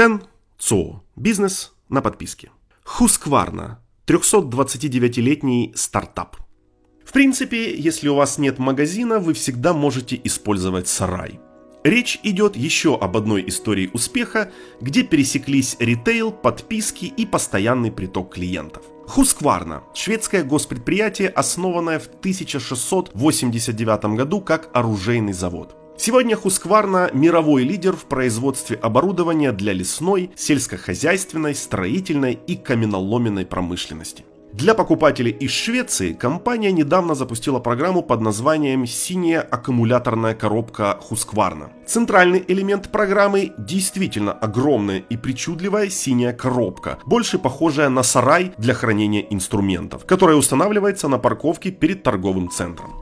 Тен 0.00 0.22
ЦО. 0.58 1.02
Бизнес 1.14 1.72
на 1.90 2.00
подписке. 2.00 2.50
Husqvarna. 2.86 3.76
329-летний 4.06 5.74
стартап. 5.76 6.38
В 7.04 7.12
принципе, 7.12 7.78
если 7.78 8.08
у 8.08 8.14
вас 8.14 8.38
нет 8.38 8.58
магазина, 8.58 9.18
вы 9.18 9.34
всегда 9.34 9.74
можете 9.74 10.18
использовать 10.24 10.88
сарай. 10.88 11.38
Речь 11.84 12.18
идет 12.22 12.56
еще 12.56 12.98
об 12.98 13.18
одной 13.18 13.44
истории 13.46 13.90
успеха, 13.92 14.50
где 14.80 15.02
пересеклись 15.02 15.76
ритейл, 15.78 16.32
подписки 16.32 17.04
и 17.04 17.26
постоянный 17.26 17.92
приток 17.92 18.32
клиентов. 18.32 18.84
Husqvarna– 19.06 19.82
шведское 19.94 20.44
госпредприятие, 20.44 21.28
основанное 21.28 21.98
в 21.98 22.06
1689 22.06 24.16
году 24.16 24.40
как 24.40 24.70
оружейный 24.72 25.34
завод. 25.34 25.76
Сегодня 26.02 26.34
Husqvarna– 26.34 27.10
мировой 27.12 27.62
лидер 27.62 27.94
в 27.94 28.06
производстве 28.06 28.74
оборудования 28.76 29.52
для 29.52 29.74
лесной, 29.74 30.30
сельскохозяйственной, 30.34 31.54
строительной 31.54 32.38
и 32.46 32.56
каменоломенной 32.56 33.44
промышленности. 33.44 34.24
Для 34.54 34.74
покупателей 34.74 35.30
из 35.30 35.50
Швеции 35.50 36.14
компания 36.14 36.72
недавно 36.72 37.14
запустила 37.14 37.58
программу 37.58 38.02
под 38.02 38.22
названием 38.22 38.86
«Синяя 38.86 39.42
аккумуляторная 39.42 40.34
коробка 40.34 40.98
Husqvarna». 41.10 41.68
Центральный 41.86 42.42
элемент 42.48 42.90
программы 42.90 43.52
действительно 43.58 44.32
огромная 44.32 45.00
и 45.00 45.18
причудливая 45.18 45.90
синяя 45.90 46.32
коробка, 46.32 46.98
больше 47.04 47.38
похожая 47.38 47.90
на 47.90 48.02
сарай 48.02 48.54
для 48.56 48.72
хранения 48.72 49.26
инструментов, 49.28 50.06
которая 50.06 50.36
устанавливается 50.36 51.08
на 51.08 51.18
парковке 51.18 51.70
перед 51.70 52.02
торговым 52.02 52.48
центром. 52.48 52.99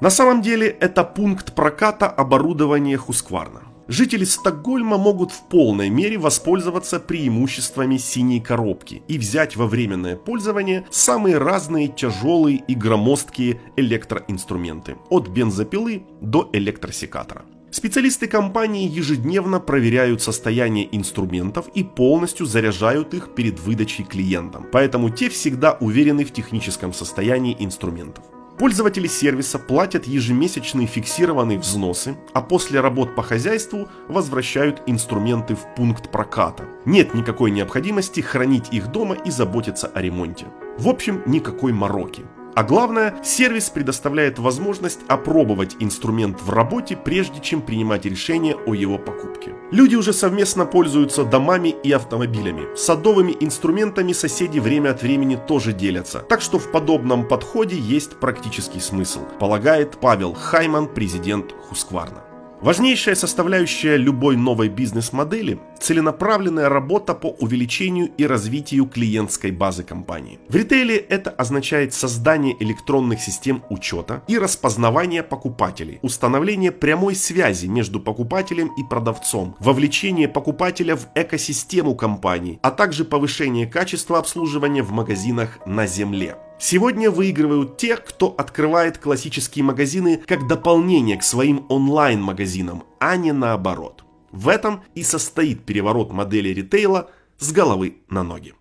На 0.00 0.10
самом 0.10 0.42
деле 0.42 0.68
это 0.68 1.04
пункт 1.04 1.54
проката 1.54 2.08
оборудования 2.08 2.96
Husqvarna 2.96 3.70
жители 3.90 4.24
Стокгольма 4.24 4.96
могут 4.96 5.32
в 5.32 5.42
полной 5.48 5.90
мере 5.90 6.16
воспользоваться 6.16 7.00
преимуществами 7.00 7.96
синей 7.98 8.40
коробки 8.40 9.02
и 9.08 9.18
взять 9.18 9.56
во 9.56 9.66
временное 9.66 10.16
пользование 10.16 10.86
самые 10.90 11.38
разные 11.38 11.88
тяжелые 11.88 12.62
и 12.68 12.74
громоздкие 12.74 13.60
электроинструменты, 13.76 14.96
от 15.10 15.28
бензопилы 15.28 16.04
до 16.20 16.48
электросекатора. 16.52 17.42
Специалисты 17.72 18.26
компании 18.26 18.88
ежедневно 18.88 19.60
проверяют 19.60 20.22
состояние 20.22 20.88
инструментов 20.96 21.68
и 21.74 21.84
полностью 21.84 22.46
заряжают 22.46 23.14
их 23.14 23.34
перед 23.34 23.60
выдачей 23.60 24.04
клиентам, 24.04 24.66
поэтому 24.72 25.10
те 25.10 25.28
всегда 25.28 25.76
уверены 25.80 26.24
в 26.24 26.32
техническом 26.32 26.92
состоянии 26.92 27.56
инструментов. 27.58 28.24
Пользователи 28.60 29.06
сервиса 29.06 29.58
платят 29.58 30.06
ежемесячные 30.06 30.86
фиксированные 30.86 31.58
взносы, 31.58 32.18
а 32.34 32.42
после 32.42 32.80
работ 32.80 33.14
по 33.14 33.22
хозяйству 33.22 33.88
возвращают 34.06 34.82
инструменты 34.84 35.54
в 35.54 35.74
пункт 35.74 36.10
проката. 36.10 36.64
Нет 36.84 37.14
никакой 37.14 37.52
необходимости 37.52 38.20
хранить 38.20 38.70
их 38.70 38.88
дома 38.88 39.14
и 39.14 39.30
заботиться 39.30 39.86
о 39.86 40.02
ремонте. 40.02 40.44
В 40.76 40.88
общем, 40.90 41.22
никакой 41.24 41.72
мороки. 41.72 42.26
А 42.54 42.62
главное, 42.62 43.14
сервис 43.24 43.70
предоставляет 43.70 44.38
возможность 44.38 45.00
опробовать 45.08 45.76
инструмент 45.78 46.42
в 46.42 46.50
работе, 46.50 46.98
прежде 46.98 47.40
чем 47.40 47.62
принимать 47.62 48.04
решение 48.04 48.56
о 48.66 48.74
его 48.74 48.98
покупке. 48.98 49.54
Люди 49.70 49.94
уже 49.94 50.12
совместно 50.12 50.66
пользуются 50.66 51.24
домами 51.24 51.68
и 51.68 51.92
автомобилями. 51.92 52.74
Садовыми 52.76 53.36
инструментами 53.38 54.12
соседи 54.12 54.58
время 54.58 54.90
от 54.90 55.02
времени 55.02 55.36
тоже 55.36 55.72
делятся. 55.72 56.20
Так 56.20 56.40
что 56.40 56.58
в 56.58 56.72
подобном 56.72 57.28
подходе 57.28 57.76
есть 57.76 58.16
практический 58.16 58.80
смысл, 58.80 59.20
полагает 59.38 59.98
Павел 60.00 60.34
Хайман, 60.34 60.88
президент 60.88 61.54
Хускварна. 61.68 62.29
Важнейшая 62.62 63.14
составляющая 63.14 63.96
любой 63.96 64.36
новой 64.36 64.68
бизнес-модели– 64.68 65.58
целенаправленная 65.80 66.68
работа 66.68 67.14
по 67.14 67.28
увеличению 67.28 68.10
и 68.18 68.26
развитию 68.26 68.84
клиентской 68.84 69.50
базы 69.50 69.82
компании. 69.82 70.38
В 70.50 70.54
ритейле 70.54 70.98
это 70.98 71.30
означает 71.30 71.94
создание 71.94 72.54
электронных 72.62 73.22
систем 73.22 73.62
учета 73.70 74.22
и 74.28 74.36
распознавания 74.36 75.22
покупателей, 75.22 76.00
установление 76.02 76.70
прямой 76.70 77.14
связи 77.14 77.64
между 77.64 77.98
покупателем 77.98 78.70
и 78.76 78.84
продавцом, 78.84 79.56
вовлечение 79.58 80.28
покупателя 80.28 80.96
в 80.96 81.06
экосистему 81.14 81.94
компании, 81.94 82.58
а 82.60 82.70
также 82.70 83.06
повышение 83.06 83.66
качества 83.66 84.18
обслуживания 84.18 84.82
в 84.82 84.92
магазинах 84.92 85.60
на 85.64 85.86
земле. 85.86 86.36
Сегодня 86.60 87.10
выигрывают 87.10 87.78
те, 87.78 87.96
кто 87.96 88.34
открывает 88.36 88.98
классические 88.98 89.64
магазины 89.64 90.22
как 90.26 90.46
дополнение 90.46 91.16
к 91.16 91.22
своим 91.22 91.64
онлайн-магазинам, 91.70 92.84
а 92.98 93.16
не 93.16 93.32
наоборот. 93.32 94.04
В 94.30 94.46
этом 94.46 94.82
и 94.94 95.02
состоит 95.02 95.64
переворот 95.64 96.12
модели 96.12 96.50
ритейла 96.50 97.10
с 97.38 97.50
головы 97.50 97.96
на 98.10 98.22
ноги. 98.22 98.54